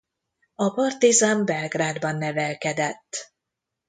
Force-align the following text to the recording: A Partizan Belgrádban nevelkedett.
A 0.55 0.69
Partizan 0.69 1.45
Belgrádban 1.45 2.15
nevelkedett. 2.15 3.33